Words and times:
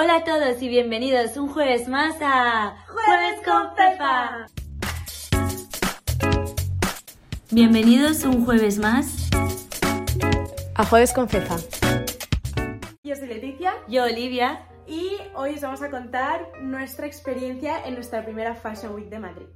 Hola 0.00 0.18
a 0.18 0.22
todos 0.22 0.62
y 0.62 0.68
bienvenidos 0.68 1.36
un 1.36 1.48
jueves 1.48 1.88
más 1.88 2.14
a 2.22 2.76
Jueves 2.86 3.40
con 3.44 3.74
Pepa. 3.74 4.46
Bienvenidos 7.50 8.22
un 8.22 8.44
jueves 8.44 8.78
más 8.78 9.28
A 10.76 10.84
Jueves 10.84 11.12
con 11.12 11.28
Fefa. 11.28 11.56
Yo 13.02 13.16
soy 13.16 13.26
Leticia 13.26 13.74
Yo, 13.88 14.04
Olivia. 14.04 14.68
y 14.86 15.16
hoy 15.34 15.54
os 15.54 15.62
vamos 15.62 15.82
a 15.82 15.90
contar 15.90 16.46
nuestra 16.60 17.08
experiencia 17.08 17.84
en 17.84 17.94
nuestra 17.94 18.22
primera 18.22 18.54
Fashion 18.54 18.94
Week 18.94 19.08
de 19.08 19.18
Madrid. 19.18 19.46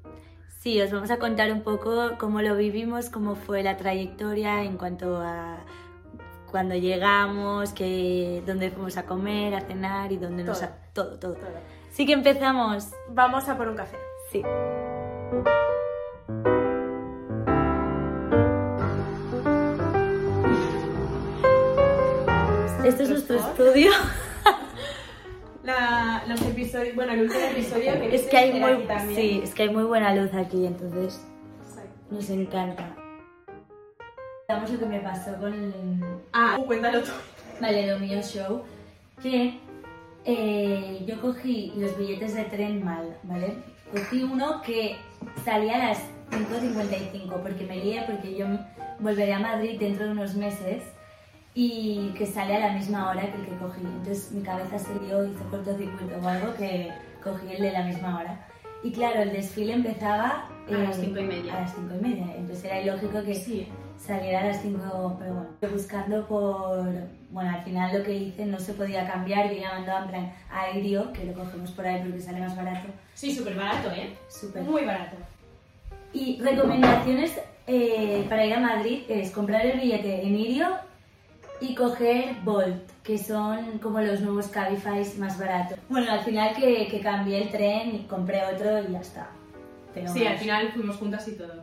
Sí, 0.59 0.83
os 0.83 0.91
vamos 0.91 1.13
a 1.13 1.21
contar 1.21 1.53
un 1.53 1.63
poco 1.63 2.19
cómo 2.19 2.43
lo 2.43 2.57
vivimos, 2.57 3.11
cómo 3.11 3.37
fue 3.37 3.63
la 3.63 3.77
trayectoria 3.77 4.65
en 4.65 4.77
cuanto 4.77 5.19
a 5.19 5.65
cuando 6.53 6.77
llegamos, 6.77 7.73
que, 7.73 8.43
dónde 8.47 8.71
fuimos 8.71 8.97
a 8.99 9.05
comer, 9.07 9.55
a 9.57 9.63
cenar 9.63 10.13
y 10.13 10.19
dónde 10.19 10.45
nos... 10.45 10.61
Todo. 10.61 10.69
ha- 10.69 10.93
todo, 10.93 11.19
todo. 11.19 11.35
Todo. 11.35 11.49
Sí 11.91 12.07
que 12.07 12.13
empezamos. 12.13 12.91
Vamos 13.09 13.49
a 13.49 13.57
por 13.57 13.69
un 13.69 13.77
café. 13.77 13.97
Sí. 14.31 14.43
Este 22.85 23.05
es 23.05 23.09
nuestro 23.11 23.37
estudio. 23.39 23.91
La- 25.63 26.25
los 26.27 26.41
episodios, 26.43 26.97
bueno, 26.97 27.13
el 27.13 27.23
último 27.23 27.41
episodio 27.45 27.93
que 28.01 28.15
Es 28.17 28.23
que 28.23 28.37
hay 28.37 28.53
muy, 28.59 28.85
sí, 29.15 29.41
es 29.45 29.55
que 29.55 29.63
hay 29.65 29.69
muy 29.71 29.85
buena 29.85 30.13
luz 30.15 30.35
aquí, 30.35 30.67
entonces 30.67 31.25
nos 32.11 32.29
encanta. 32.31 32.97
Vamos 34.53 34.71
lo 34.71 34.79
que 34.81 34.85
me 34.87 35.01
pasó 35.01 35.35
con 35.39 35.55
el 35.55 36.05
Ah, 36.35 36.59
cuéntalo 36.67 37.01
tú. 37.01 37.11
Vale, 37.59 37.91
lo 37.91 37.99
mío 37.99 38.21
show, 38.21 38.63
que 39.23 39.59
eh, 40.27 41.03
yo 41.07 41.19
cogí 41.23 41.73
los 41.77 41.97
billetes 41.97 42.35
de 42.35 42.45
tren 42.45 42.85
mal, 42.85 43.17
¿vale? 43.23 43.55
Cogí 43.91 44.23
uno 44.23 44.61
que 44.61 44.97
salía 45.43 45.77
a 45.77 45.89
las 45.89 45.99
5.55 46.31 47.43
porque 47.43 47.65
me 47.65 47.77
lié, 47.77 48.03
porque 48.03 48.37
yo 48.37 48.47
volveré 48.99 49.33
a 49.33 49.39
Madrid 49.39 49.79
dentro 49.81 50.05
de 50.05 50.13
unos 50.13 50.35
meses 50.35 50.83
y 51.55 52.13
que 52.19 52.27
sale 52.27 52.57
a 52.57 52.69
la 52.69 52.73
misma 52.75 53.09
hora 53.09 53.23
que 53.23 53.39
el 53.39 53.47
que 53.47 53.57
cogí. 53.57 53.81
Entonces 53.81 54.33
mi 54.33 54.43
cabeza 54.43 54.79
se 54.79 54.93
lió, 55.01 55.25
hizo 55.25 55.45
cortocircuito 55.51 56.19
o 56.23 56.29
algo 56.29 56.55
que 56.57 56.93
cogí 57.25 57.55
el 57.55 57.63
de 57.63 57.73
la 57.73 57.85
misma 57.85 58.19
hora. 58.19 58.47
Y 58.83 58.91
claro, 58.93 59.23
el 59.23 59.33
desfile 59.33 59.75
empezaba 59.75 60.49
A 60.69 60.73
las 60.73 60.97
cinco 60.97 61.19
y 61.21 61.25
media. 61.25 61.57
A 61.57 61.61
las 61.63 61.75
cinco 61.75 61.95
y 61.99 62.03
media. 62.03 62.27
Entonces 62.37 62.65
era 62.65 62.81
ilógico 62.81 63.23
que 63.25 63.35
Sí. 63.35 63.69
saliera 63.97 64.41
a 64.41 64.47
las 64.47 64.63
5, 64.63 65.17
pero 65.19 65.33
bueno, 65.35 65.49
buscando 65.73 66.27
por, 66.27 66.85
bueno, 67.31 67.51
al 67.51 67.63
final 67.63 67.97
lo 67.97 68.05
que 68.05 68.13
hice 68.15 68.47
no 68.47 68.59
se 68.59 68.73
podía 68.75 69.07
cambiar, 69.07 69.49
yo 69.53 69.61
llamando 69.61 69.97
en 69.97 70.09
plan 70.09 70.33
a 70.51 70.63
Airio, 70.63 71.13
que 71.13 71.25
lo 71.25 71.35
cogemos 71.35 71.71
por 71.71 71.87
ahí 71.87 72.01
porque 72.03 72.21
sale 72.21 72.41
más 72.41 72.57
barato, 72.57 72.89
Sí, 73.15 73.33
súper 73.33 73.55
barato, 73.55 73.91
¿eh? 73.93 74.17
súper. 74.29 74.63
Muy 74.65 74.85
barato. 74.85 75.17
Y 76.13 76.41
recomendaciones 76.43 77.39
eh, 77.69 78.27
para 78.29 78.45
ir 78.45 78.55
a 78.55 78.61
Madrid 78.61 79.03
es 79.09 79.31
comprar 79.31 79.65
el 79.67 79.79
billete 79.81 80.23
en 80.27 80.35
Irio 80.35 80.67
y 81.63 81.77
coger 81.77 82.35
Bolt, 82.43 82.91
que 83.05 83.17
son 83.17 83.79
como 83.79 84.01
los 84.01 84.21
nuevos 84.21 84.49
Cabify 84.49 85.05
más 85.19 85.39
baratos. 85.39 85.79
Bueno, 85.89 86.11
al 86.11 86.21
final 86.25 86.55
que, 86.57 86.89
que 86.89 87.01
cambié 87.01 87.43
el 87.43 87.51
tren 87.51 87.95
y 87.95 87.99
compré 88.01 88.43
otro 88.45 88.83
y 88.83 88.93
ya 88.93 89.01
está. 89.01 89.29
Pero 89.95 90.13
Sí, 90.13 90.27
al 90.27 90.39
final 90.39 90.73
fuimos 90.73 90.97
juntas 90.97 91.27
y 91.29 91.37
todo. 91.37 91.63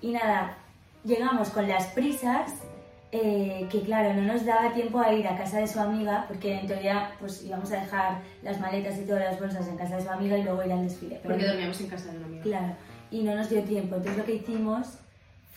Y 0.00 0.12
nada, 0.12 0.56
llegamos 1.04 1.48
con 1.50 1.68
las 1.68 1.86
prisas, 1.88 2.62
eh, 3.10 3.66
que 3.68 3.80
claro, 3.80 4.14
no 4.14 4.22
nos 4.22 4.46
daba 4.46 4.72
tiempo 4.72 5.00
a 5.00 5.12
ir 5.12 5.26
a 5.26 5.36
casa 5.36 5.58
de 5.58 5.66
su 5.66 5.80
amiga, 5.80 6.26
porque 6.28 6.60
en 6.60 6.68
teoría 6.68 7.10
pues 7.18 7.42
íbamos 7.42 7.72
a 7.72 7.80
dejar 7.80 8.20
las 8.44 8.60
maletas 8.60 8.98
y 8.98 9.04
todas 9.04 9.24
las 9.24 9.40
bolsas 9.40 9.66
en 9.66 9.76
casa 9.76 9.96
de 9.96 10.02
su 10.02 10.10
amiga 10.10 10.38
y 10.38 10.44
luego 10.44 10.64
ir 10.64 10.72
al 10.72 10.84
desfile. 10.84 11.18
Pero 11.22 11.34
Porque 11.34 11.48
dormíamos 11.48 11.80
en 11.80 11.88
casa 11.88 12.12
de 12.12 12.18
una 12.18 12.26
amiga. 12.26 12.42
Claro, 12.42 12.74
y 13.10 13.22
no 13.24 13.34
nos 13.34 13.50
dio 13.50 13.64
tiempo. 13.64 13.96
Entonces 13.96 14.16
lo 14.16 14.24
que 14.24 14.34
hicimos 14.34 14.98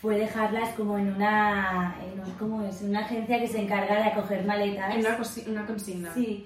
fue 0.03 0.17
dejarlas 0.17 0.69
como 0.75 0.97
en 0.97 1.15
una, 1.15 1.95
en 2.03 2.19
un- 2.19 2.31
¿cómo 2.33 2.61
es? 2.63 2.81
Una 2.81 2.99
agencia 2.99 3.39
que 3.39 3.47
se 3.47 3.61
encarga 3.61 3.95
de 3.95 4.03
acoger 4.03 4.43
maletas. 4.45 4.93
En 4.93 4.99
una, 4.99 5.17
una 5.47 5.65
consigna. 5.65 6.13
Sí. 6.13 6.45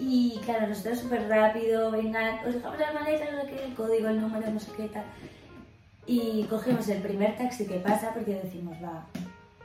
Y 0.00 0.40
claro, 0.44 0.66
nosotros 0.66 0.98
súper 0.98 1.28
rápido, 1.28 1.90
venga, 1.92 2.40
os 2.46 2.52
dejamos 2.54 2.78
las 2.80 2.94
maletas, 2.94 3.28
no 3.32 3.40
sé 3.42 3.46
qué, 3.48 3.64
el 3.64 3.74
código, 3.74 4.08
el 4.08 4.20
número, 4.20 4.50
no 4.50 4.58
sé 4.58 4.72
qué 4.76 4.88
tal. 4.88 5.04
Y 6.04 6.44
cogemos 6.50 6.88
el 6.88 7.00
primer 7.00 7.36
taxi 7.36 7.64
que 7.66 7.76
pasa 7.78 8.12
porque 8.12 8.34
decimos, 8.42 8.76
va, 8.82 9.06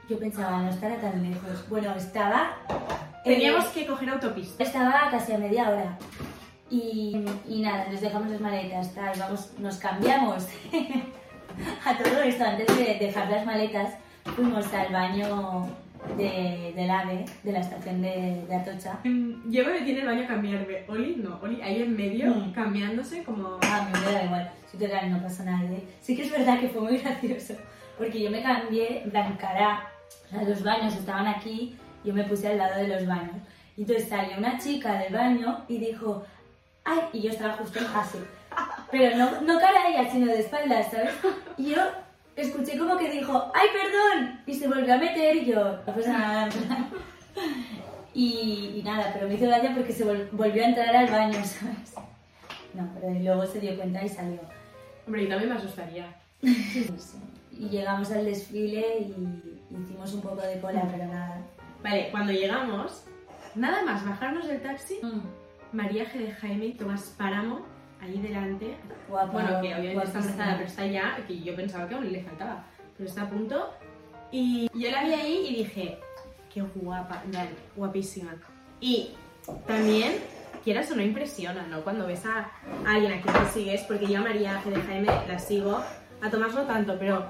yo 0.07 0.19
pensaba, 0.19 0.62
no 0.62 0.69
estará 0.69 0.97
tan 0.97 1.22
lejos. 1.28 1.68
Bueno, 1.69 1.95
estaba... 1.95 2.57
eh, 2.69 2.75
Teníamos 3.35 3.66
que 3.69 3.88
coger 3.88 4.09
autopista. 4.09 4.63
estaba 4.63 5.09
casi 5.09 5.34
a 5.34 5.38
media 5.40 5.69
hora. 5.69 5.97
Y, 6.69 7.25
y 7.47 7.62
nada, 7.62 7.88
nos 7.91 8.01
dejamos 8.01 8.30
las 8.30 8.40
maletas, 8.41 8.94
tal, 8.94 9.18
vamos, 9.19 9.51
nos 9.57 9.78
cambiamos. 9.78 10.47
a 11.86 11.97
todo 11.97 12.22
esto, 12.24 12.44
antes 12.44 12.78
de 12.78 12.97
dejar 13.00 13.30
las 13.30 13.46
maletas, 13.46 13.94
fuimos 14.36 14.72
al 14.74 14.91
baño 14.94 15.68
de, 16.18 16.74
del 16.75 16.90
AVE, 16.90 17.25
de 17.44 17.52
la 17.52 17.59
estación 17.59 18.02
de, 18.02 18.44
de 18.47 18.56
Atocha. 18.56 19.00
Mm, 19.03 19.50
Yo 19.52 19.66
me 19.66 19.74
metí 19.74 19.92
en 19.92 19.97
el 20.00 20.06
baño 20.06 20.24
a 20.24 20.28
cambiarme. 20.28 20.84
Oli, 20.88 21.16
no, 21.18 21.40
Oli 21.42 21.62
ahí 21.62 21.81
en 21.81 21.96
medio, 21.96 22.34
Mm. 22.34 22.52
cambiándose 22.53 23.24
como... 23.24 23.58
Ah, 23.62 23.88
me 23.92 24.12
da 24.13 24.24
igual, 24.25 24.52
si 24.72 24.78
total 24.78 25.12
no 25.12 25.22
pasa 25.22 25.44
nada. 25.46 25.63
¿eh? 25.72 25.84
Sí 26.02 26.16
que 26.16 26.24
es 26.24 26.31
verdad 26.31 26.59
que 26.59 26.69
fue 26.69 26.81
muy 26.81 26.97
gracioso, 27.03 27.56
porque 27.97 28.22
yo 28.22 28.30
me 28.31 28.42
cambié, 28.44 29.03
en 29.03 29.12
plan, 29.12 29.36
cara, 29.38 29.88
o 30.28 30.30
sea, 30.30 30.44
los 30.44 30.63
baños 30.63 30.94
estaban 30.96 31.28
aquí, 31.28 31.78
yo 32.03 32.13
me 32.13 32.24
puse 32.24 32.47
al 32.50 32.58
lado 32.58 32.75
de 32.81 32.88
los 32.88 33.06
baños. 33.08 33.36
Y 33.78 33.81
entonces 33.81 34.08
salió 34.09 34.38
una 34.38 34.58
chica 34.59 34.94
del 35.00 35.13
baño 35.13 35.63
y 35.68 35.78
dijo, 35.80 36.24
¡ay! 36.86 37.00
Y 37.13 37.22
yo 37.22 37.31
estaba 37.31 37.53
justo 37.53 37.80
así. 37.96 38.19
Pero 38.94 39.18
no, 39.18 39.42
no 39.42 39.59
cara 39.59 39.81
a 39.81 39.88
ella, 39.90 40.09
sino 40.12 40.28
de 40.28 40.40
espaldas, 40.40 40.92
¿sabes? 40.92 41.09
Y 41.58 41.72
yo 41.72 41.81
escuché 42.36 42.78
como 42.78 42.96
que 42.98 43.09
dijo, 43.09 43.52
¡ay, 43.56 43.68
perdón! 43.74 44.40
Y 44.46 44.54
se 44.54 44.68
volvió 44.68 44.94
a 44.94 44.98
meter 44.98 45.36
y 45.36 45.46
yo, 45.46 45.78
no 45.86 45.94
pasa 45.96 46.12
nada. 46.18 46.50
Y, 48.14 48.76
y 48.78 48.84
nada, 48.84 49.09
pero 49.14 49.28
me 49.28 49.34
hizo 49.36 49.48
gracia 49.48 49.74
porque 49.76 49.92
se 49.94 50.06
vol- 50.06 50.30
volvió 50.31 50.64
a 50.64 50.68
entrar 50.68 50.96
al 50.96 51.09
baño, 51.09 51.34
¿sabes? 51.44 51.96
No, 52.76 52.88
pero 52.94 53.14
luego 53.20 53.46
se 53.48 53.59
dio 53.59 53.76
cuenta 53.76 54.04
y 54.04 54.09
salió. 54.09 54.40
Hombre, 55.08 55.24
yo 55.24 55.30
también 55.30 55.50
me 55.54 55.58
asustaría. 55.58 56.16
Y 57.56 57.70
llegamos 57.70 58.12
al 58.12 58.25
desfile 58.25 58.98
y 59.00 59.60
hicimos 59.84 60.12
un 60.14 60.22
poco 60.22 60.42
de 60.42 60.60
cola, 60.60 60.88
pero 60.92 61.06
nada. 61.06 61.40
Vale, 61.84 62.10
cuando 62.10 62.31
llegamos, 62.34 63.04
nada 63.54 63.84
más 63.84 64.04
bajarnos 64.04 64.48
del 64.48 64.60
taxi, 64.62 64.98
Mm, 65.04 65.20
María 65.72 66.04
G. 66.12 66.18
de 66.18 66.31
Jaime 66.31 66.66
y 66.66 66.74
Tomás 66.74 67.14
Páramo, 67.16 67.60
ahí 68.03 68.19
delante. 68.19 68.75
Guapa, 69.09 69.31
Bueno, 69.31 69.62
que 69.62 69.75
obviamente 69.75 70.03
está 70.03 70.19
embarazada, 70.19 70.53
pero 70.56 70.68
está 70.68 70.86
ya, 70.86 71.24
que 71.28 71.40
yo 71.40 71.56
pensaba 71.56 71.88
que 71.88 71.96
aún 71.96 72.12
le 72.12 72.24
faltaba, 72.24 72.66
pero 72.97 73.09
está 73.09 73.24
a 73.24 73.30
punto. 73.30 73.74
Y 74.31 74.69
yo 74.74 74.91
la 74.91 75.03
vi 75.03 75.14
ahí 75.14 75.47
y 75.50 75.56
dije, 75.58 76.00
qué 76.53 76.62
guapa, 76.75 77.24
guapísima. 77.75 78.36
Y 78.80 79.12
también, 79.68 80.13
quieras 80.63 80.92
o 80.92 80.96
no, 80.96 81.03
impresiona, 81.03 81.66
¿no? 81.68 81.84
Cuando 81.84 82.08
ves 82.08 82.25
a 82.25 82.52
alguien 82.86 83.13
a 83.13 83.22
quien 83.22 83.34
tú 83.34 83.46
sigues, 83.53 83.81
porque 83.81 84.08
yo 84.08 84.19
a 84.19 84.22
María 84.22 84.62
G. 84.63 84.69
de 84.69 84.81
Jaime 84.81 85.08
la 85.28 85.40
sigo, 85.40 85.81
a 86.22 86.30
Tomás 86.30 86.53
no 86.53 86.63
tanto, 86.63 86.97
pero 86.97 87.25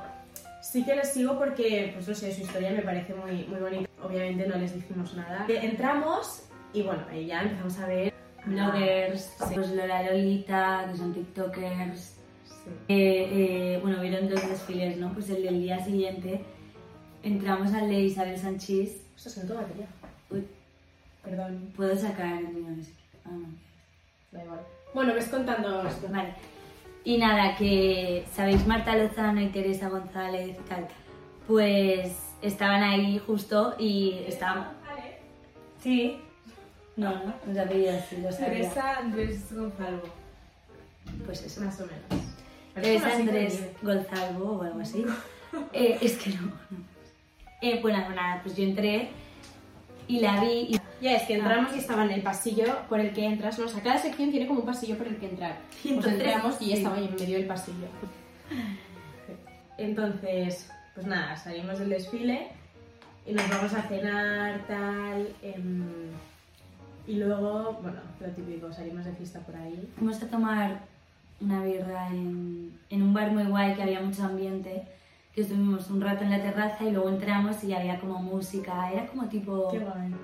sí 0.62 0.86
que 0.86 0.96
les 0.96 1.14
sigo 1.14 1.38
porque, 1.38 1.92
pues 1.94 2.08
no 2.08 2.16
sé, 2.16 2.34
su 2.34 2.42
historia 2.42 2.72
me 2.72 2.82
parece 2.82 3.14
muy, 3.14 3.46
muy 3.46 3.60
bonita. 3.60 3.90
Obviamente 4.02 4.48
no 4.48 4.58
les 4.58 4.74
dijimos 4.74 5.14
nada. 5.14 5.46
Entramos 5.48 6.44
y 6.74 6.82
bueno, 6.82 7.04
ahí 7.12 7.28
ya 7.28 7.42
empezamos 7.42 7.80
a 7.80 7.88
ver 7.88 8.14
Bloggers, 8.46 9.34
pues 9.54 9.72
Lola 9.72 10.04
Lolita, 10.04 10.88
que 10.92 10.98
son 10.98 11.14
TikTokers. 11.14 12.18
Sí. 12.46 12.70
Eh, 12.88 13.30
eh, 13.76 13.80
bueno, 13.82 14.02
vieron 14.02 14.30
dos 14.30 14.48
desfiles, 14.48 14.98
¿no? 14.98 15.14
Pues 15.14 15.30
el 15.30 15.44
del 15.44 15.62
día 15.62 15.84
siguiente 15.84 16.42
entramos 17.24 17.74
al 17.74 17.90
de 17.90 18.02
Isabel 18.02 18.38
Sanchís. 18.38 19.02
Ostras, 19.16 19.38
no 19.38 19.44
tengo 19.48 19.62
batería. 19.62 19.88
Uy, 20.30 20.48
Perdón, 21.24 21.72
puedo 21.76 21.96
sacar 21.96 22.38
el 22.38 22.48
mío. 22.50 22.68
es- 22.80 22.92
Ah, 23.26 23.30
no. 23.32 23.48
da 24.32 24.44
igual. 24.44 24.60
Bueno, 24.94 25.14
ves 25.14 25.28
contando 25.30 25.88
esto. 25.88 26.08
Vale. 26.10 26.34
Y 27.06 27.18
nada, 27.18 27.56
que 27.56 28.26
sabéis 28.34 28.66
Marta 28.68 28.96
Lozano 28.96 29.42
y 29.42 29.48
Teresa 29.48 29.88
González 29.90 30.50
y 30.50 30.70
tal. 30.70 30.88
Pues 31.48 32.12
estaban 32.42 32.84
ahí 32.84 33.18
justo 33.26 33.76
y 33.80 34.20
estaban. 34.28 34.68
Sí. 35.80 36.18
No, 36.96 37.10
no, 37.26 37.34
no 37.46 37.54
sabía 37.56 38.02
si 38.06 38.18
lo 38.18 38.32
sabía. 38.32 38.48
Teresa 38.50 38.98
Andrés 39.00 39.56
Gonzalo, 39.56 40.02
Pues 41.26 41.42
eso. 41.44 41.62
más 41.62 41.80
o 41.82 41.86
menos. 41.88 42.26
Teresa 42.76 43.16
Andrés. 43.16 43.64
Gonzalvo 43.82 44.52
o 44.58 44.62
algo 44.64 44.80
así. 44.80 45.06
Eh, 45.72 45.98
es 46.02 46.18
que 46.18 46.32
no. 46.32 46.42
no. 46.48 46.54
Eh, 47.62 47.80
bueno, 47.82 47.98
nada, 48.10 48.42
pues 48.44 48.56
yo 48.58 48.64
entré 48.64 49.10
y 50.08 50.20
la 50.20 50.42
vi 50.42 50.48
y 50.70 50.80
Ya, 51.02 51.16
es 51.16 51.24
que 51.24 51.36
entramos 51.36 51.76
y 51.76 51.80
estaba 51.80 52.04
en 52.06 52.12
el 52.12 52.22
pasillo 52.22 52.66
por 52.90 53.00
el 53.00 53.14
que 53.14 53.26
entras. 53.26 53.58
¿no? 53.60 53.66
O 53.66 53.70
sea, 53.70 53.82
cada 53.82 53.98
sección 53.98 54.32
tiene 54.32 54.48
como 54.48 54.62
un 54.62 54.66
pasillo 54.66 54.98
por 54.98 55.08
el 55.08 55.18
que 55.18 55.30
entrar. 55.30 55.58
Y 55.84 55.94
Pues 55.94 56.06
entonces, 56.08 56.22
entramos 56.22 56.56
y 56.56 56.58
sí. 56.60 56.66
ella 56.66 56.76
estaba 56.78 56.96
ahí 56.98 57.06
en 57.08 57.16
medio 57.16 57.38
del 57.38 57.48
pasillo. 57.48 57.88
Entonces, 59.78 60.70
pues 60.94 61.06
nada, 61.08 61.36
salimos 61.36 61.80
del 61.80 61.90
desfile 61.90 62.50
y 63.26 63.34
nos 63.34 63.50
vamos 63.50 63.74
a 63.74 63.82
cenar, 63.84 64.66
tal. 64.68 65.28
em, 65.42 65.84
Y 67.06 67.16
luego, 67.16 67.80
bueno, 67.82 68.00
lo 68.20 68.28
típico, 68.28 68.72
salimos 68.72 69.06
de 69.06 69.12
fiesta 69.14 69.40
por 69.40 69.56
ahí. 69.56 69.90
Fuimos 69.98 70.22
a 70.24 70.28
tomar 70.28 70.82
una 71.42 71.64
birra 71.64 72.08
en, 72.10 72.80
en 72.90 73.04
un 73.04 73.14
bar 73.14 73.32
muy 73.32 73.44
guay 73.44 73.76
que 73.76 73.84
había 73.84 74.00
mucho 74.00 74.24
ambiente. 74.24 74.84
Que 75.36 75.42
estuvimos 75.42 75.90
un 75.90 76.00
rato 76.00 76.24
en 76.24 76.30
la 76.30 76.42
terraza 76.42 76.84
y 76.84 76.92
luego 76.92 77.10
entramos 77.10 77.64
y 77.64 77.74
había 77.74 78.00
como 78.00 78.20
música. 78.20 78.92
Era 78.92 79.08
como 79.08 79.28
tipo. 79.28 79.70
Qué 79.72 79.80
guay. 79.80 80.16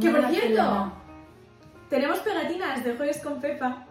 Que 0.00 0.10
por 0.10 0.28
cierto, 0.28 0.92
tenemos 1.88 2.18
pegatinas 2.20 2.84
de 2.84 2.96
Jueves 2.96 3.20
con 3.22 3.40
Pepa. 3.40 3.86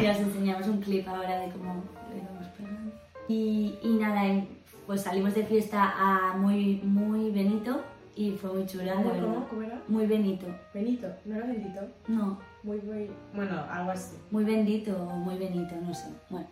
Y 0.00 0.06
os 0.06 0.16
enseñamos 0.16 0.68
un 0.68 0.80
clip 0.80 1.06
ahora 1.06 1.40
de 1.40 1.52
cómo 1.52 1.82
lo 2.10 2.16
íbamos 2.16 2.46
pegando. 2.56 2.92
Y, 3.28 3.78
y 3.82 3.88
nada, 4.00 4.44
pues 4.86 5.02
salimos 5.02 5.34
de 5.34 5.44
fiesta 5.44 5.94
a 5.96 6.36
muy, 6.36 6.80
muy 6.82 7.30
Benito 7.30 7.82
y 8.14 8.32
fue 8.32 8.52
muy 8.52 8.66
chula, 8.66 8.84
la 8.84 8.94
¿Cómo, 8.94 9.10
verdad. 9.10 9.22
cómo, 9.24 9.48
cómo 9.48 9.62
era? 9.62 9.82
Muy 9.88 10.06
Benito. 10.06 10.46
Benito, 10.74 11.08
¿no 11.24 11.36
era 11.36 11.46
Bendito? 11.46 11.80
No, 12.08 12.38
Muy, 12.62 12.78
muy... 12.82 13.10
Bueno, 13.34 13.64
algo 13.70 13.90
así. 13.90 14.16
muy 14.30 14.44
bendito 14.44 14.96
o 15.02 15.16
muy 15.16 15.38
Benito, 15.38 15.74
no 15.82 15.94
sé. 15.94 16.08
Bueno, 16.30 16.46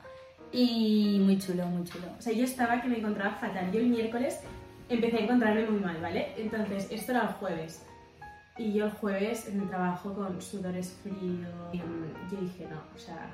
y 0.52 1.20
muy 1.24 1.38
chulo, 1.38 1.66
muy 1.66 1.84
chulo. 1.84 2.06
O 2.18 2.22
sea, 2.22 2.32
yo 2.32 2.44
estaba 2.44 2.80
que 2.80 2.88
me 2.88 2.98
encontraba 2.98 3.34
fatal. 3.36 3.70
Yo 3.72 3.80
el 3.80 3.88
miércoles 3.88 4.40
empecé 4.88 5.18
a 5.18 5.20
encontrarme 5.20 5.66
muy 5.70 5.80
mal, 5.80 5.98
¿vale? 6.00 6.32
Entonces, 6.36 6.88
esto 6.90 7.12
era 7.12 7.22
el 7.22 7.34
jueves. 7.34 7.82
Y 8.58 8.72
yo 8.72 8.86
el 8.86 8.90
jueves 8.92 9.46
en 9.48 9.60
el 9.60 9.68
trabajo 9.68 10.12
con 10.12 10.40
sudores 10.42 10.98
fríos. 11.02 11.48
yo 11.72 12.40
dije, 12.40 12.66
no, 12.70 12.80
o 12.94 12.98
sea, 12.98 13.28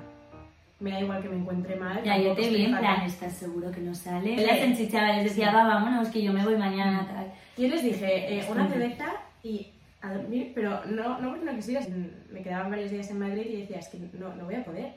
me 0.79 0.91
da 0.91 0.99
igual 0.99 1.21
que 1.21 1.29
me 1.29 1.37
encuentre 1.37 1.75
mal. 1.75 2.03
Ya, 2.03 2.17
yo 2.17 2.33
te 2.33 2.49
vi 2.49 2.65
en 2.65 2.77
plan, 2.77 3.01
¿estás 3.01 3.33
seguro 3.33 3.71
que 3.71 3.81
no 3.81 3.95
sale? 3.95 4.37
Sí. 4.37 4.45
Las 4.45 4.59
enchichaba, 4.59 5.13
les 5.13 5.23
decía, 5.25 5.51
va, 5.51 5.63
vámonos, 5.65 6.09
que 6.09 6.21
yo 6.21 6.31
me 6.33 6.43
voy 6.43 6.55
mañana, 6.55 7.07
tal. 7.07 7.31
Yo 7.57 7.67
les 7.67 7.83
dije, 7.83 8.37
eh, 8.37 8.45
una 8.49 8.67
cerveza 8.67 9.05
y 9.43 9.67
a 10.01 10.13
dormir, 10.13 10.51
pero 10.53 10.85
no, 10.85 11.19
no 11.19 11.29
porque 11.31 11.45
no 11.45 11.55
quisiera, 11.55 11.85
me 12.31 12.41
quedaban 12.43 12.69
varios 12.69 12.91
días 12.91 13.09
en 13.09 13.19
Madrid 13.19 13.45
y 13.49 13.61
decía, 13.61 13.79
es 13.79 13.87
que 13.87 13.97
no, 14.13 14.35
no 14.35 14.45
voy 14.45 14.55
a 14.55 14.63
poder. 14.63 14.93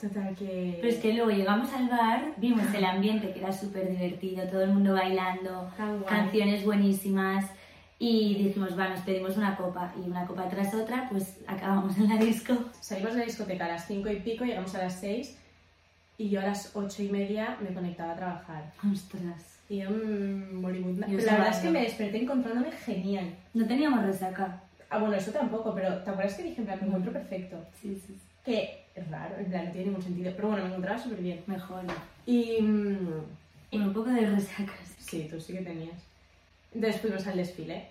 Total 0.00 0.34
que... 0.34 0.78
Pero 0.80 0.88
es 0.92 0.98
que 0.98 1.12
luego 1.12 1.30
llegamos 1.30 1.72
al 1.72 1.88
bar, 1.88 2.32
vimos 2.38 2.74
el 2.74 2.84
ambiente 2.84 3.32
que 3.32 3.40
era 3.40 3.52
súper 3.52 3.88
divertido, 3.90 4.46
todo 4.48 4.62
el 4.62 4.70
mundo 4.70 4.94
bailando, 4.94 5.70
canciones 6.08 6.64
buenísimas 6.64 7.50
y 7.98 8.34
dijimos, 8.34 8.78
va, 8.78 8.88
nos 8.88 9.00
pedimos 9.00 9.36
una 9.36 9.56
copa 9.56 9.92
y 9.96 10.08
una 10.08 10.26
copa 10.26 10.48
tras 10.48 10.74
otra, 10.74 11.08
pues 11.10 11.38
acabamos 11.46 11.96
en 11.96 12.08
la 12.08 12.16
disco. 12.16 12.54
Salimos 12.80 13.12
de 13.14 13.20
la 13.20 13.24
discoteca 13.26 13.64
a 13.66 13.68
las 13.68 13.86
5 13.86 14.10
y 14.10 14.20
pico, 14.20 14.44
llegamos 14.44 14.74
a 14.74 14.78
las 14.78 15.00
6 15.00 15.38
y 16.18 16.28
yo 16.30 16.40
a 16.40 16.44
las 16.44 16.74
8 16.74 17.02
y 17.04 17.08
media 17.08 17.56
me 17.60 17.72
conectaba 17.72 18.12
a 18.12 18.16
trabajar. 18.16 18.72
Ostras, 18.92 19.58
Y 19.68 19.78
yo 19.78 19.90
mm, 19.90 20.60
Bollywood. 20.60 21.06
Yo 21.08 21.18
la 21.18 21.32
verdad 21.32 21.50
es 21.50 21.58
que 21.58 21.70
me 21.70 21.82
desperté 21.82 22.22
encontrándome 22.22 22.72
genial. 22.72 23.34
no 23.54 23.66
teníamos 23.66 24.04
resaca. 24.04 24.60
Ah, 24.90 24.98
bueno, 24.98 25.14
eso 25.14 25.32
tampoco, 25.32 25.74
pero 25.74 26.02
¿te 26.02 26.10
acuerdas 26.10 26.34
que 26.34 26.42
dije, 26.44 26.60
en 26.60 26.66
plan, 26.66 26.78
me 26.80 26.86
encuentro 26.86 27.12
perfecto? 27.12 27.56
Sí, 27.80 27.94
sí, 28.06 28.14
sí. 28.14 28.20
Que 28.44 28.84
es 28.94 29.10
raro, 29.10 29.36
en 29.38 29.46
plan, 29.46 29.64
no 29.66 29.70
tiene 29.72 29.86
ningún 29.86 30.02
sentido. 30.02 30.32
Pero 30.36 30.48
bueno, 30.48 30.62
me 30.64 30.68
encontraba 30.70 30.98
súper 30.98 31.20
bien. 31.20 31.40
mejor. 31.46 31.82
Y... 32.26 32.60
mm, 32.60 33.08
Bueno, 33.72 33.86
un 33.88 33.92
poco 33.94 34.10
de 34.10 34.26
resacas. 34.26 34.94
sí, 34.98 35.26
tú 35.30 35.40
sí 35.40 35.54
que 35.54 35.62
tenías. 35.62 35.96
Entonces 36.74 37.00
fuimos 37.00 37.26
al 37.26 37.36
desfile. 37.36 37.88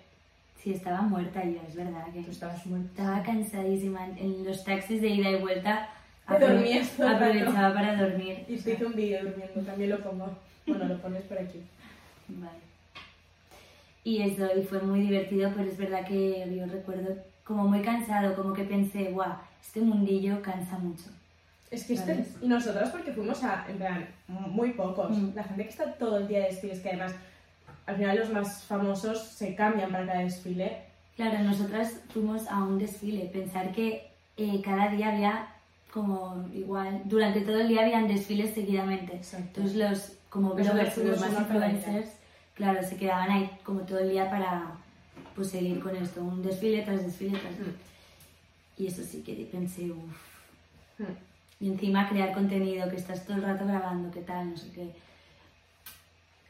Sí, 0.62 0.72
estaba 0.72 1.02
muerta 1.02 1.44
yo, 1.44 1.60
es 1.68 1.74
verdad 1.74 2.06
que 2.12 2.22
Tú 2.22 2.30
estabas 2.30 2.64
muerta. 2.66 2.88
estaba 2.90 3.22
cansadísima. 3.22 4.06
En 4.16 4.44
los 4.44 4.64
taxis 4.64 5.00
de 5.02 5.08
ida 5.08 5.30
y 5.30 5.40
vuelta 5.40 5.88
dormías 6.28 6.98
rato. 6.98 7.16
aprovechaba 7.16 7.74
para 7.74 7.96
dormir. 7.96 8.44
Y 8.48 8.56
te 8.56 8.72
hice 8.72 8.86
un 8.86 8.94
vídeo 8.94 9.24
durmiendo, 9.24 9.60
también 9.60 9.90
lo 9.90 9.98
pongo. 10.02 10.30
Bueno, 10.66 10.84
lo 10.86 10.98
pones 10.98 11.22
por 11.24 11.38
aquí. 11.38 11.60
Vale. 12.28 12.58
Y 14.04 14.22
eso, 14.22 14.48
y 14.56 14.62
fue 14.62 14.80
muy 14.80 15.00
divertido, 15.00 15.50
pero 15.54 15.68
es 15.68 15.76
verdad 15.76 16.06
que 16.06 16.50
yo 16.54 16.66
recuerdo 16.66 17.14
como 17.44 17.68
muy 17.68 17.82
cansado, 17.82 18.34
como 18.34 18.54
que 18.54 18.64
pensé, 18.64 19.10
guau, 19.10 19.34
este 19.60 19.80
mundillo 19.80 20.40
cansa 20.40 20.78
mucho. 20.78 21.04
Es 21.70 21.84
que 21.84 21.94
este... 21.94 22.24
Y 22.40 22.46
nosotras 22.46 22.90
porque 22.90 23.12
fuimos 23.12 23.42
a, 23.44 23.66
en 23.68 23.76
plan, 23.76 24.06
muy 24.28 24.72
pocos. 24.72 25.10
Mm. 25.10 25.34
La 25.34 25.44
gente 25.44 25.64
que 25.64 25.68
está 25.68 25.92
todo 25.94 26.18
el 26.18 26.28
día 26.28 26.40
de 26.40 26.46
desfiles, 26.46 26.80
que 26.80 26.88
además, 26.90 27.14
al 27.86 27.96
final 27.96 28.18
los 28.18 28.30
más 28.30 28.64
famosos 28.64 29.22
se 29.22 29.54
cambian 29.54 29.90
para 29.90 30.06
cada 30.06 30.20
desfile. 30.20 30.78
Claro, 31.16 31.38
nosotras 31.40 32.00
fuimos 32.12 32.48
a 32.48 32.62
un 32.62 32.78
desfile, 32.78 33.26
pensar 33.26 33.72
que 33.72 34.10
eh, 34.36 34.60
cada 34.64 34.88
día 34.88 35.12
había 35.12 35.48
como 35.92 36.44
igual, 36.52 37.02
durante 37.04 37.42
todo 37.42 37.60
el 37.60 37.68
día 37.68 37.82
habían 37.82 38.08
desfiles 38.08 38.52
seguidamente. 38.52 39.14
Exacto. 39.14 39.60
Entonces 39.60 39.76
los 39.76 40.12
como 40.28 40.54
bloggers, 40.54 40.96
los 40.98 41.20
más 41.20 41.32
influencers, 41.32 42.08
claro, 42.54 42.82
se 42.82 42.96
quedaban 42.96 43.30
ahí 43.30 43.50
como 43.62 43.82
todo 43.82 44.00
el 44.00 44.10
día 44.10 44.28
para 44.28 44.72
pues 45.36 45.50
seguir 45.50 45.80
con 45.80 45.94
esto, 45.94 46.22
un 46.22 46.42
desfile 46.42 46.82
tras 46.82 47.04
desfile 47.04 47.38
tras 47.38 47.52
Mm. 47.52 48.82
Y 48.82 48.88
eso 48.88 49.04
sí 49.04 49.22
que 49.22 49.34
pensé, 49.52 49.92
uff. 49.92 50.98
Mm. 50.98 51.04
Y 51.64 51.68
encima 51.68 52.08
crear 52.08 52.32
contenido, 52.32 52.90
que 52.90 52.96
estás 52.96 53.24
todo 53.24 53.36
el 53.36 53.44
rato 53.44 53.64
grabando, 53.64 54.10
qué 54.10 54.20
tal, 54.22 54.50
no 54.50 54.56
sé 54.56 54.70
qué. 54.72 54.90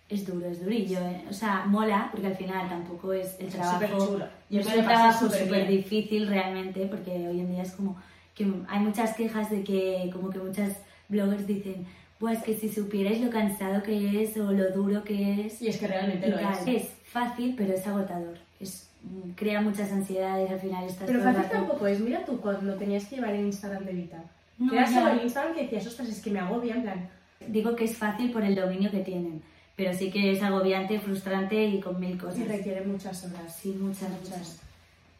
Es 0.09 0.27
duro, 0.27 0.47
es 0.47 0.62
durillo, 0.62 0.99
¿eh? 0.99 1.25
O 1.31 1.33
sea, 1.33 1.65
mola, 1.67 2.09
porque 2.11 2.27
al 2.27 2.37
final 2.37 2.69
tampoco 2.69 3.12
es 3.12 3.37
el 3.41 3.47
Es 3.47 3.55
trabajo. 3.55 4.19
Yo 4.51 4.61
Es 4.61 4.67
un 4.67 4.85
trabajo 4.85 5.29
súper 5.31 5.67
difícil 5.67 6.27
realmente, 6.29 6.87
porque 6.87 7.11
hoy 7.29 7.41
en 7.41 7.51
día 7.51 7.62
es 7.62 7.73
como 7.73 7.97
que 8.35 8.47
hay 8.69 8.81
muchas 8.81 9.15
quejas 9.15 9.51
de 9.51 9.65
que, 9.65 10.11
como 10.12 10.29
que 10.31 10.39
muchas 10.41 10.77
bloggers 11.09 11.47
dicen, 11.47 11.87
pues 12.19 12.43
que 12.43 12.55
si 12.55 12.69
supierais 12.69 13.21
lo 13.21 13.31
cansado 13.31 13.83
que 13.83 14.23
es 14.23 14.37
o 14.37 14.53
lo 14.53 14.71
duro 14.73 15.03
que 15.05 15.47
es. 15.47 15.62
Y 15.62 15.69
es 15.69 15.79
que 15.79 15.87
realmente 15.89 16.29
lo 16.29 16.39
tal. 16.39 16.53
es. 16.69 16.83
Es 16.85 16.89
fácil, 17.06 17.55
pero 17.56 17.73
es 17.75 17.87
agotador. 17.87 18.37
Es, 18.61 18.91
mm, 19.03 19.31
crea 19.31 19.61
muchas 19.62 19.91
ansiedades, 19.91 20.51
al 20.51 20.61
final 20.61 20.85
estás 20.85 21.06
Pero 21.06 21.21
fácil 21.23 21.43
rato- 21.45 21.55
tampoco 21.55 21.87
es. 21.87 21.99
Mira 22.01 22.25
tú 22.27 22.41
cuando 22.41 22.75
tenías 22.75 23.06
que 23.06 23.17
llevar 23.17 23.35
el 23.35 23.47
Instagram 23.47 23.85
de 23.85 23.93
Vita. 23.93 24.23
No, 24.59 24.73
era 24.73 24.87
solo 24.87 25.09
el 25.12 25.23
Instagram 25.23 25.55
que 25.55 25.62
decías, 25.62 25.87
ostras, 25.87 26.09
es 26.11 26.21
que 26.21 26.31
me 26.31 26.39
agobia, 26.41 26.75
en 26.77 26.83
plan. 26.83 27.09
Digo 27.49 27.75
que 27.75 27.85
es 27.85 27.97
fácil 27.97 28.31
por 28.31 28.43
el 28.45 28.55
dominio 28.55 28.91
que 28.91 29.01
tienen, 29.01 29.43
pero 29.76 29.93
sí 29.93 30.11
que 30.11 30.32
es 30.32 30.43
agobiante, 30.43 30.99
frustrante 31.00 31.65
y 31.67 31.81
con 31.81 31.99
mil 32.00 32.17
cosas. 32.19 32.38
Y 32.41 32.44
requiere 32.44 32.82
muchas 32.87 33.25
horas. 33.25 33.56
Sí, 33.61 33.71
muchas, 33.81 34.09
Muchas. 34.11 34.29
muchas. 34.31 34.61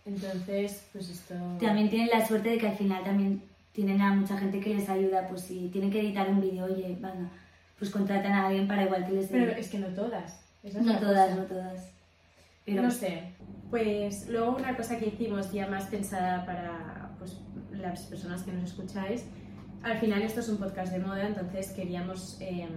Entonces, 0.06 0.85
pues 0.93 1.09
esto. 1.09 1.35
También 1.61 1.89
tienen 1.89 2.09
la 2.11 2.27
suerte 2.27 2.51
de 2.51 2.59
que 2.59 2.69
al 2.69 2.77
final 2.77 3.03
también 3.05 3.43
tienen 3.73 4.01
a 4.01 4.15
mucha 4.15 4.37
gente 4.39 4.61
que 4.61 4.75
les 4.75 4.89
ayuda, 4.89 5.27
pues 5.29 5.43
si 5.43 5.69
tienen 5.69 5.91
que 5.91 6.01
editar 6.01 6.29
un 6.29 6.41
vídeo, 6.41 6.65
oye, 6.67 6.89
venga, 7.01 7.31
pues 7.79 7.91
contratan 7.91 8.33
a 8.33 8.47
alguien 8.47 8.69
para 8.69 8.85
igual 8.85 9.05
que 9.06 9.12
les 9.12 9.27
Pero 9.29 9.51
es 9.53 9.69
que 9.69 9.79
no 9.79 9.89
todas. 9.89 10.41
Es 10.62 10.75
No 10.75 10.99
todas, 10.99 11.31
cosa. 11.31 11.35
no 11.41 11.47
todas. 11.47 11.89
Pero 12.65 12.83
No 12.83 12.91
sé. 12.91 13.23
Pues 13.71 14.29
luego 14.29 14.57
una 14.57 14.77
cosa 14.77 14.99
que 14.99 15.07
hicimos 15.09 15.50
ya 15.53 15.67
más 15.67 15.85
pensada 15.87 16.47
para 16.47 17.11
pues, 17.19 17.39
las 17.73 18.02
personas 18.02 18.43
que 18.45 18.52
nos 18.52 18.64
escucháis. 18.71 19.25
Al 19.83 19.99
final 19.99 20.23
esto 20.23 20.40
es 20.40 20.49
un 20.49 20.59
podcast 20.59 20.93
de 20.93 21.00
moda, 21.00 21.26
entonces 21.26 21.73
queríamos 21.73 22.38
eh, 22.40 22.69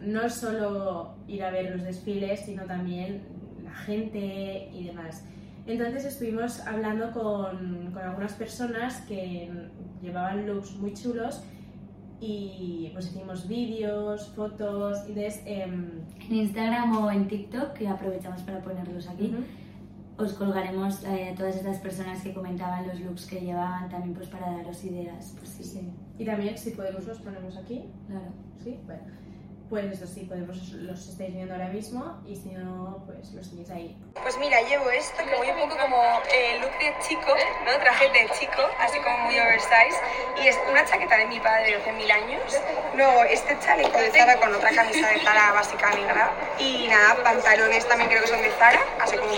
no 0.00 0.28
solo 0.30 1.14
ir 1.26 1.42
a 1.42 1.50
ver 1.50 1.70
los 1.72 1.82
desfiles, 1.84 2.40
sino 2.40 2.64
también 2.64 3.22
la 3.64 3.72
gente 3.74 4.68
y 4.72 4.84
demás. 4.84 5.24
Entonces 5.66 6.04
estuvimos 6.06 6.60
hablando 6.66 7.10
con, 7.12 7.90
con 7.92 8.02
algunas 8.02 8.32
personas 8.32 9.02
que 9.02 9.50
llevaban 10.00 10.46
looks 10.46 10.76
muy 10.76 10.94
chulos 10.94 11.42
y 12.20 12.90
pues 12.94 13.08
hicimos 13.08 13.46
vídeos, 13.46 14.28
fotos 14.34 15.04
y 15.06 15.12
entonces... 15.12 15.42
em, 15.46 15.90
en 16.28 16.34
Instagram 16.34 16.96
o 16.96 17.10
en 17.10 17.28
TikTok, 17.28 17.74
que 17.74 17.86
aprovechamos 17.86 18.42
para 18.42 18.60
ponerlos 18.60 19.08
aquí, 19.08 19.26
ujú. 19.26 19.44
os 20.24 20.32
colgaremos 20.32 21.04
eh, 21.04 21.34
todas 21.36 21.54
estas 21.56 21.78
personas 21.78 22.22
que 22.22 22.32
comentaban 22.34 22.88
los 22.88 22.98
looks 23.00 23.26
que 23.26 23.40
llevaban 23.40 23.88
también 23.88 24.14
pues 24.14 24.28
para 24.28 24.50
daros 24.50 24.82
ideas. 24.84 25.34
Pues 25.38 25.50
sí, 25.50 25.64
Sí. 25.64 25.92
Y 26.18 26.24
también, 26.24 26.58
si 26.58 26.70
podemos, 26.70 27.06
los 27.06 27.18
ponemos 27.20 27.56
aquí. 27.56 27.84
claro. 28.08 28.32
Sí, 28.64 28.76
bueno. 28.86 29.02
Pues 29.68 29.84
eso 29.92 30.06
sí, 30.06 30.24
podemos, 30.24 30.56
los 30.72 31.08
estáis 31.08 31.34
viendo 31.34 31.52
ahora 31.52 31.68
mismo 31.68 32.22
y 32.26 32.36
si 32.36 32.48
no, 32.48 33.02
pues 33.04 33.32
los 33.34 33.50
tenéis 33.50 33.68
ahí. 33.68 33.96
Pues 34.22 34.38
mira, 34.38 34.62
llevo 34.62 34.88
esto 34.90 35.22
que 35.22 35.36
voy 35.36 35.50
un 35.50 35.58
poco 35.58 35.76
como 35.76 36.02
eh, 36.32 36.58
look 36.62 36.72
de 36.78 36.94
chico, 37.06 37.34
¿no? 37.66 37.78
Traje 37.78 38.08
de 38.08 38.30
chico, 38.38 38.62
así 38.80 38.98
como 39.00 39.18
muy 39.18 39.38
oversize. 39.38 40.00
Y 40.42 40.48
es 40.48 40.58
una 40.70 40.86
chaqueta 40.86 41.18
de 41.18 41.26
mi 41.26 41.38
padre 41.38 41.72
de 41.72 41.76
hace 41.76 41.92
mil 41.92 42.10
años. 42.10 42.40
Luego 42.96 43.24
este 43.24 43.58
chaleco 43.60 43.98
de 43.98 44.10
Zara 44.10 44.40
con 44.40 44.54
otra 44.54 44.70
camisa 44.70 45.06
de 45.06 45.20
Zara 45.20 45.52
básica 45.52 45.90
negra. 45.90 46.32
Y 46.58 46.88
nada, 46.88 47.22
pantalones 47.22 47.86
también 47.86 48.08
creo 48.08 48.22
que 48.22 48.28
son 48.28 48.40
de 48.40 48.50
Zara, 48.52 48.80
así 49.00 49.18
como 49.18 49.32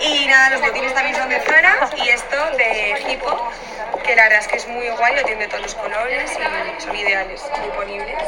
Y 0.00 0.26
nada, 0.28 0.50
los 0.50 0.60
botines 0.60 0.94
también 0.94 1.16
son 1.16 1.28
de 1.28 1.40
Zara. 1.40 1.90
Y 1.96 2.08
esto 2.08 2.36
de 2.56 3.12
Hippo, 3.12 3.50
que 4.08 4.16
la 4.16 4.22
verdad 4.24 4.38
es 4.40 4.48
que 4.48 4.56
es 4.56 4.66
muy 4.68 4.88
guay, 4.98 5.16
lo 5.16 5.22
tiene 5.24 5.42
de 5.42 5.48
todos 5.48 5.62
los 5.62 5.74
colores 5.74 6.32
y 6.32 6.80
son 6.82 6.96
ideales, 6.96 7.44
muy 7.60 7.70
ponibles. 7.76 8.24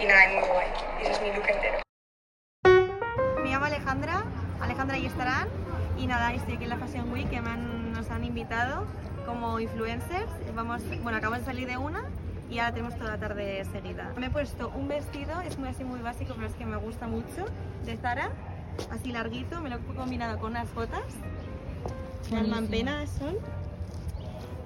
Y 0.00 0.04
nada, 0.04 0.24
es 0.24 0.32
muy 0.34 0.42
guay. 0.48 0.66
Y 0.98 1.02
ese 1.02 1.12
es 1.12 1.22
mi 1.22 1.28
look 1.32 1.46
entero. 1.48 1.78
Me 3.40 3.50
llamo 3.50 3.66
Alejandra, 3.66 4.24
Alejandra 4.60 4.98
y 4.98 5.06
estarán 5.06 5.48
y 5.96 6.08
nada, 6.08 6.32
estoy 6.34 6.54
aquí 6.54 6.64
en 6.64 6.70
la 6.70 6.76
Fashion 6.78 7.12
Week 7.12 7.30
que 7.30 7.40
me 7.40 7.50
han- 7.50 7.92
nos 7.92 8.10
han 8.10 8.24
invitado 8.24 8.84
como 9.26 9.60
influencers. 9.60 10.28
Vamos, 10.56 10.82
bueno, 11.02 11.18
acabamos 11.18 11.46
de 11.46 11.52
salir 11.52 11.68
de 11.68 11.76
una 11.76 12.02
y 12.50 12.58
ahora 12.58 12.72
tenemos 12.74 12.98
toda 12.98 13.12
la 13.12 13.18
tarde 13.18 13.64
seguida. 13.70 14.12
Me 14.16 14.26
he 14.26 14.30
puesto 14.30 14.70
un 14.70 14.88
vestido, 14.88 15.40
es 15.42 15.56
muy 15.56 15.68
así 15.68 15.84
muy 15.84 16.00
básico, 16.00 16.34
pero 16.34 16.48
es 16.48 16.54
que 16.54 16.66
me 16.66 16.78
gusta 16.78 17.06
mucho, 17.06 17.46
de 17.84 17.96
Zara, 17.96 18.30
así 18.90 19.12
larguito, 19.12 19.60
me 19.60 19.70
lo 19.70 19.76
he 19.76 19.94
combinado 19.94 20.38
con 20.40 20.50
unas 20.50 20.72
botas 20.74 21.04
Las 22.30 22.48
mampenas 22.48 23.08
son. 23.10 23.36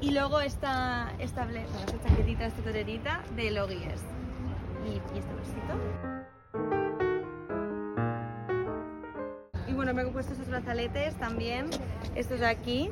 Y 0.01 0.13
luego 0.13 0.41
esta, 0.41 1.13
esta, 1.19 1.47
esta 1.51 2.09
chaquetita, 2.09 2.47
esta 2.47 2.63
torerita 2.63 3.21
de 3.37 3.51
Logies. 3.51 4.03
Y, 4.87 4.93
y 5.15 5.19
este 5.19 5.33
bolsito. 5.35 5.75
Y 9.69 9.73
bueno, 9.75 9.93
me 9.93 10.03
he 10.03 10.07
puesto 10.07 10.33
estos 10.33 10.49
brazaletes 10.49 11.15
también. 11.17 11.67
Estos 12.15 12.41
de 12.41 12.47
aquí, 12.47 12.91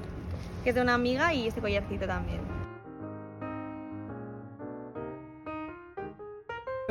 que 0.62 0.70
es 0.70 0.74
de 0.74 0.82
una 0.82 0.94
amiga, 0.94 1.32
y 1.32 1.48
este 1.48 1.62
collarcito 1.62 2.06
también. 2.06 2.40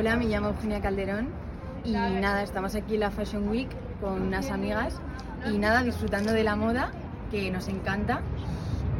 Hola, 0.00 0.16
me 0.16 0.26
llamo 0.26 0.48
Eugenia 0.48 0.80
Calderón 0.80 1.28
y 1.84 1.92
nada, 1.92 2.42
estamos 2.42 2.74
aquí 2.74 2.94
en 2.94 3.00
la 3.00 3.10
Fashion 3.10 3.48
Week 3.48 3.68
con 4.00 4.22
unas 4.22 4.50
amigas 4.50 5.00
y 5.50 5.58
nada, 5.58 5.82
disfrutando 5.82 6.32
de 6.32 6.44
la 6.44 6.54
moda, 6.54 6.92
que 7.30 7.50
nos 7.50 7.66
encanta. 7.68 8.20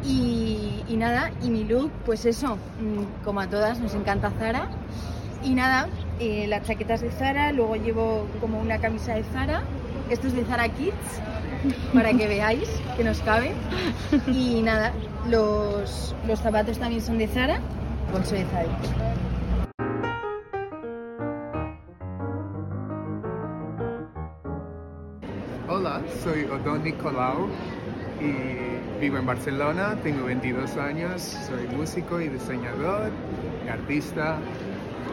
Y, 0.05 0.97
nada, 0.97 1.31
y 1.43 1.51
mi 1.51 1.65
look, 1.65 1.91
pues 2.05 2.25
eso, 2.25 2.57
mm, 2.57 3.25
como 3.25 3.41
a 3.41 3.49
todas, 3.49 3.79
nos 3.81 3.95
encanta 3.95 4.31
Zara. 4.39 4.69
Y 5.43 5.55
nada, 5.55 5.89
eh, 6.19 6.47
las 6.49 6.67
chaquetas 6.67 7.01
de 7.01 7.11
Zara, 7.11 7.53
luego 7.53 7.77
llevo 7.77 8.27
como 8.41 8.61
una 8.61 8.79
camisa 8.79 9.15
de 9.15 9.23
Zara, 9.25 9.63
esto 10.11 10.27
es 10.27 10.35
de 10.35 10.45
Zara 10.45 10.69
Kids, 10.69 10.95
para 11.95 12.13
que 12.13 12.27
veáis 12.27 12.69
que 12.97 13.05
nos 13.05 13.21
cabe. 13.21 13.53
Y 14.27 14.63
nada, 14.63 14.93
los, 15.29 16.15
los 16.27 16.39
zapatos 16.41 16.79
también 16.79 17.03
son 17.03 17.19
de 17.19 17.29
Zara, 17.29 17.61
bolso 18.13 18.35
de 18.35 18.45
Zara. 18.47 18.69
Hola, 25.69 26.01
soy 26.25 26.45
Odón 26.45 26.83
Nicolau 26.83 27.49
y 28.21 28.78
vivo 29.01 29.17
en 29.19 29.27
Barcelona, 29.27 29.97
tengo 30.03 30.25
22 30.25 30.77
años, 30.77 31.23
soy 31.23 31.69
músico 31.77 32.21
y 32.21 32.29
diseñador, 32.29 33.11
artista, 33.71 34.39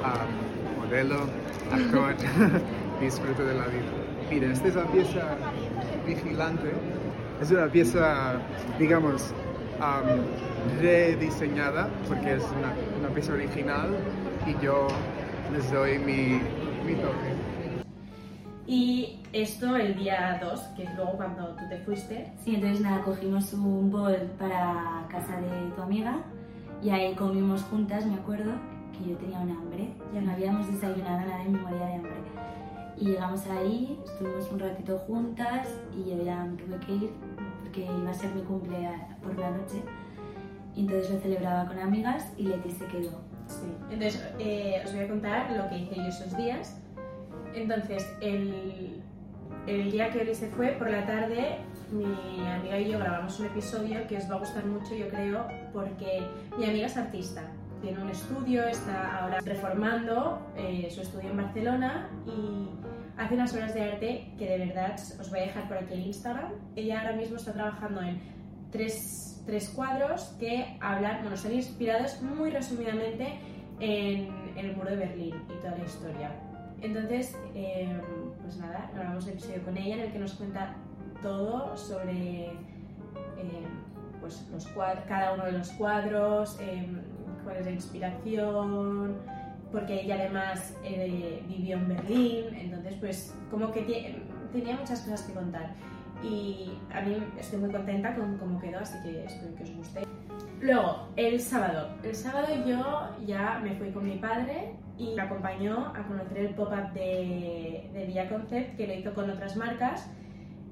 am, 0.04 0.80
modelo, 0.80 1.27
actor, 1.72 2.15
disfruto 3.01 3.46
de 3.46 3.54
la 3.54 3.68
vida. 3.68 3.84
Mira, 4.30 4.51
esta 4.51 4.68
es 4.68 4.75
la 4.75 4.86
pieza 4.86 5.38
vigilante, 6.08 6.72
es 7.42 7.51
una 7.51 7.68
pieza, 7.68 8.42
digamos, 8.80 9.34
am, 9.80 10.04
rediseñada 10.82 11.89
porque 12.08 12.34
es 12.34 12.44
una, 12.58 12.74
una 13.00 13.10
pieza 13.13 13.34
original 13.34 13.96
y 14.48 14.63
yo 14.63 14.88
les 15.54 15.72
doy 15.72 16.00
mi, 16.00 16.42
mi 16.86 16.96
toque. 16.96 17.55
Y 18.67 19.19
esto 19.31 19.75
el 19.75 19.95
día 19.95 20.39
2, 20.41 20.60
que 20.75 20.84
es 20.84 20.95
luego 20.95 21.12
cuando 21.12 21.50
tú 21.50 21.63
te 21.69 21.77
fuiste. 21.79 22.31
Sí, 22.43 22.55
entonces 22.55 22.81
nada, 22.81 23.03
cogimos 23.03 23.53
un 23.53 23.91
bol 23.91 24.15
para 24.39 25.05
casa 25.10 25.39
de 25.39 25.72
tu 25.75 25.81
amiga 25.81 26.17
y 26.81 26.89
ahí 26.89 27.13
comimos 27.15 27.62
juntas, 27.63 28.05
me 28.05 28.15
acuerdo, 28.15 28.51
que 28.98 29.12
yo 29.12 29.17
tenía 29.17 29.39
un 29.39 29.51
hambre, 29.51 29.93
ya 30.13 30.22
no 30.22 30.31
habíamos 30.31 30.67
desayunado 30.67 31.19
nada 31.19 31.43
y 31.45 31.50
me 31.50 31.60
moría 31.60 31.86
de 31.86 31.93
hambre. 31.95 32.13
Y 32.98 33.05
llegamos 33.05 33.45
ahí, 33.48 34.00
estuvimos 34.05 34.51
un 34.51 34.60
ratito 34.60 34.98
juntas 35.00 35.67
y 35.95 36.10
yo 36.10 36.24
ya 36.24 36.43
me 36.45 36.57
tuve 36.57 36.79
que 36.79 36.91
ir 36.93 37.10
porque 37.62 37.86
iba 37.86 38.10
a 38.10 38.13
ser 38.13 38.34
mi 38.34 38.41
cumple 38.41 38.89
por 39.22 39.38
la 39.38 39.51
noche. 39.51 39.84
Y 40.75 40.81
entonces 40.81 41.12
lo 41.12 41.19
celebraba 41.19 41.67
con 41.67 41.79
amigas 41.79 42.31
y 42.38 42.43
Leti 42.43 42.72
se 42.72 42.86
quedó. 42.86 43.22
Sí. 43.48 43.67
Entonces, 43.91 44.25
eh, 44.39 44.81
os 44.84 44.93
voy 44.93 45.03
a 45.03 45.07
contar 45.07 45.51
lo 45.51 45.69
que 45.69 45.77
hice 45.77 45.95
yo 45.95 46.03
esos 46.03 46.36
días. 46.36 46.81
Entonces, 47.56 48.16
el, 48.22 49.02
el 49.66 49.92
día 49.92 50.12
que 50.12 50.20
Oli 50.20 50.36
se 50.36 50.50
fue, 50.50 50.70
por 50.74 50.90
la 50.90 51.06
tarde, 51.06 51.58
mi 51.92 52.46
amiga 52.48 52.80
y 52.80 52.92
yo 52.92 53.00
grabamos 53.00 53.40
un 53.40 53.48
episodio 53.48 54.06
que 54.08 54.18
os 54.18 54.30
va 54.30 54.36
a 54.36 54.40
gustar 54.40 54.66
mucho, 54.66 54.94
yo 54.96 55.08
creo, 55.08 55.48
porque 55.74 56.22
mi 56.58 56.66
amiga 56.66 56.88
es 56.88 56.98
artista. 56.98 57.44
Tiene 57.82 58.02
un 58.02 58.10
estudio, 58.10 58.68
está 58.68 59.20
ahora 59.20 59.40
reformando 59.42 60.48
eh, 60.58 60.88
su 60.90 61.02
estudio 61.02 61.30
en 61.30 61.38
Barcelona 61.38 62.10
y 62.26 62.70
hace 63.18 63.36
unas 63.36 63.54
obras 63.54 63.74
de 63.74 63.84
arte 63.84 64.34
que 64.38 64.46
de 64.46 64.66
verdad 64.66 64.96
os 65.20 65.30
voy 65.30 65.40
a 65.40 65.44
dejar 65.44 65.68
por 65.68 65.78
aquí 65.78 65.94
el 65.94 66.08
Instagram. 66.08 66.52
Ella 66.76 67.02
ahora 67.02 67.14
mismo 67.14 67.38
está 67.38 67.54
trabajando 67.54 68.02
en 68.02 68.20
tres, 68.72 69.44
tres 69.46 69.70
cuadros 69.70 70.36
que 70.40 70.78
hablan, 70.82 71.22
bueno, 71.22 71.38
son 71.38 71.54
inspirados 71.54 72.22
muy 72.22 72.50
resumidamente 72.50 73.40
en, 73.80 74.34
en 74.56 74.66
el 74.66 74.76
muro 74.76 74.90
de 74.92 74.98
Berlín 74.98 75.36
y 75.50 75.62
toda 75.62 75.78
la 75.78 75.86
historia. 75.86 76.32
Entonces, 76.86 77.36
eh, 77.56 78.00
pues 78.44 78.58
nada, 78.58 78.92
grabamos 78.94 79.24
un 79.24 79.32
episodio 79.32 79.63
con 79.63 79.75
ella 79.75 79.96
en 79.96 80.01
el 80.01 80.12
que 80.12 80.20
nos 80.20 80.34
cuenta 80.34 80.75
todo 81.24 81.75
sobre 81.75 82.46
eh, 82.46 83.65
pues 84.22 84.48
los 84.51 84.68
cada 85.08 85.34
uno 85.34 85.46
de 85.46 85.54
los 85.54 85.70
cuadros, 85.72 86.60
eh, 86.62 86.88
cuál 87.44 87.58
es 87.58 87.65
la 87.65 87.72
inspiración, 87.72 89.15
porque 89.72 90.01
ella 90.01 90.15
además 90.15 90.77
eh, 90.84 91.44
vivió 91.48 91.77
en 91.77 91.88
Berlín, 91.88 92.46
entonces 92.54 92.96
pues 93.00 93.36
como 93.50 93.72
que 93.72 94.22
tenía 94.54 94.77
muchas 94.77 95.01
cosas 95.01 95.24
que 95.24 95.34
contar. 95.34 95.74
Y 96.24 96.77
a 96.94 97.01
mí 97.01 97.18
estoy 97.39 97.60
muy 97.60 97.72
contenta 97.72 98.15
con 98.15 98.38
cómo 98.38 98.60
quedó, 98.60 98.80
así 98.80 98.98
que 99.01 99.25
espero 99.25 99.56
que 99.56 99.63
os 99.63 99.75
guste. 99.75 100.14
Luego, 100.65 101.10
el 101.15 101.39
sábado. 101.41 101.89
El 102.01 102.15
sábado 102.15 102.48
yo 102.65 103.24
ya 103.27 103.60
me 103.63 103.75
fui 103.75 103.91
con 103.91 104.03
mi 104.03 104.17
padre 104.17 104.74
y 104.98 105.13
me 105.13 105.22
acompañó 105.22 105.93
a 105.95 106.01
conocer 106.07 106.38
el 106.39 106.55
pop-up 106.55 106.91
de, 106.93 107.88
de 107.93 108.05
Villa 108.07 108.27
Concept, 108.27 108.75
que 108.75 108.88
lo 108.88 108.93
hizo 108.95 109.13
con 109.13 109.29
otras 109.29 109.55
marcas. 109.55 110.10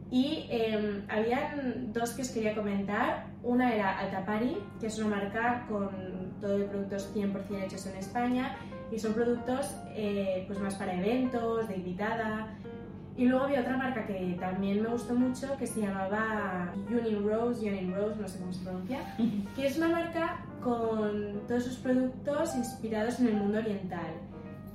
Y 0.09 0.47
eh, 0.49 1.03
habían 1.09 1.93
dos 1.93 2.09
que 2.13 2.23
os 2.23 2.29
quería 2.29 2.55
comentar. 2.55 3.27
Una 3.43 3.71
era 3.71 3.99
Altapari, 3.99 4.57
que 4.79 4.87
es 4.87 4.97
una 4.97 5.15
marca 5.15 5.67
con 5.69 5.91
todo 6.41 6.57
de 6.57 6.65
productos 6.65 7.15
100% 7.15 7.63
hechos 7.63 7.85
en 7.85 7.97
España 7.97 8.57
y 8.91 8.97
son 8.97 9.13
productos 9.13 9.75
eh, 9.95 10.43
pues 10.47 10.59
más 10.59 10.73
para 10.73 10.95
eventos, 10.95 11.67
de 11.67 11.75
invitada. 11.75 12.57
Y 13.15 13.25
luego 13.25 13.45
había 13.45 13.61
otra 13.61 13.77
marca 13.77 14.07
que 14.07 14.35
también 14.39 14.81
me 14.81 14.89
gustó 14.89 15.13
mucho 15.13 15.55
que 15.57 15.67
se 15.67 15.81
llamaba 15.81 16.73
Union 16.89 17.27
Rose, 17.27 17.61
Union 17.61 17.93
Rose, 17.93 18.19
no 18.19 18.27
sé 18.27 18.39
cómo 18.39 18.51
se 18.51 18.63
pronuncia, 18.63 19.15
que 19.55 19.67
es 19.67 19.77
una 19.77 19.89
marca 19.89 20.43
con 20.63 21.41
todos 21.47 21.63
sus 21.65 21.77
productos 21.77 22.55
inspirados 22.55 23.19
en 23.19 23.27
el 23.27 23.35
mundo 23.35 23.59
oriental. 23.59 24.13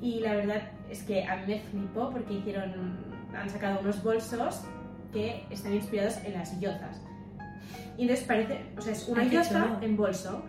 Y 0.01 0.21
la 0.21 0.35
verdad 0.35 0.63
es 0.89 1.03
que 1.03 1.25
a 1.25 1.37
mí 1.39 1.55
me 1.55 1.61
flipó 1.61 2.11
porque 2.11 2.35
hicieron, 2.35 2.97
han 3.37 3.51
sacado 3.51 3.81
unos 3.81 4.03
bolsos 4.05 4.63
que 5.13 5.45
están 5.51 5.75
inspirados 5.75 6.19
en 6.25 6.35
las 6.35 6.61
yozas. 6.61 7.03
Y 7.97 8.03
entonces 8.03 8.25
parece, 8.25 8.61
o 8.77 8.81
sea, 8.81 8.93
es 8.93 9.09
una 9.09 9.25
yoza 9.25 9.79
en 9.81 9.97
bolso. 9.97 10.45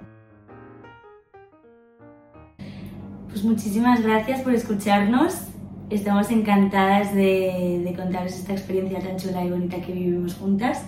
Pues 3.30 3.44
muchísimas 3.44 4.04
gracias 4.04 4.42
por 4.42 4.54
escucharnos. 4.54 5.50
Estamos 5.90 6.30
encantadas 6.30 7.16
de, 7.16 7.82
de 7.84 7.94
contaros 7.96 8.34
esta 8.34 8.54
experiencia 8.54 9.00
tan 9.00 9.18
chula 9.18 9.44
y 9.44 9.50
bonita 9.50 9.82
que 9.82 9.92
vivimos 9.92 10.36
juntas. 10.36 10.86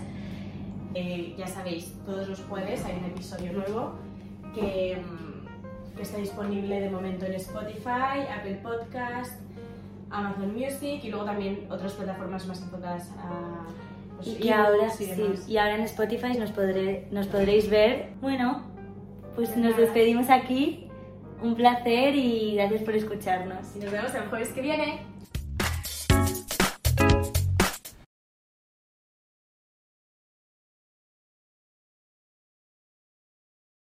Eh, 0.94 1.34
ya 1.38 1.48
sabéis, 1.48 1.94
todos 2.06 2.28
los 2.28 2.42
jueves 2.42 2.86
hay 2.86 2.98
un 2.98 3.06
episodio 3.06 3.54
nuevo 3.54 3.94
que, 4.54 4.98
mm, 5.02 5.96
que 5.96 6.04
está 6.04 6.18
disponible 6.20 6.80
de 6.82 6.90
momento 6.92 7.26
en 7.26 7.34
Spotify, 7.34 8.28
Apple 8.38 8.60
Podcast, 8.62 9.40
Amazon 10.12 10.54
Music 10.54 11.04
y 11.04 11.10
luego 11.10 11.26
también 11.26 11.66
otras 11.72 11.94
plataformas 11.94 12.46
más 12.46 12.62
enfocadas 12.62 13.10
a 13.18 13.66
pues, 14.18 14.40
Y 14.40 14.50
ahora, 14.50 14.88
y 14.88 14.92
sí, 14.92 15.06
demás. 15.06 15.50
y 15.50 15.58
ahora 15.58 15.76
en 15.78 15.82
Spotify 15.82 16.38
nos, 16.38 16.52
podré, 16.52 17.08
nos 17.10 17.26
podréis 17.26 17.72
ver. 17.72 18.10
Bueno, 18.22 18.62
pues 19.36 19.58
nos 19.58 19.76
despedimos 19.78 20.30
aquí. 20.30 20.91
Un 21.42 21.56
placer 21.56 22.16
y 22.16 22.56
gracias 22.56 22.84
por 22.84 22.96
escucharnos. 22.96 23.76
Y 23.76 23.80
nos 23.80 23.92
vemos 23.92 24.14
el 24.14 24.24
jueves 24.30 24.50
que 24.50 24.62
viene. 24.62 25.11